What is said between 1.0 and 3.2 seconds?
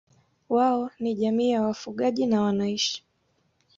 jamii ya wafugaji na wanaishi